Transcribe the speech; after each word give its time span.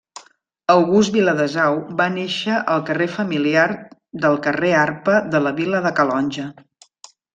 August 0.75 1.17
Viladesau 1.17 1.77
va 1.99 2.07
néixer 2.15 2.55
al 2.77 2.81
carrer 2.87 3.09
familiar 3.17 3.67
del 4.25 4.39
carrer 4.49 4.73
Arpa 4.85 5.21
de 5.37 5.43
la 5.49 5.53
vila 5.61 5.83
de 5.89 5.93
Calonge. 6.01 6.49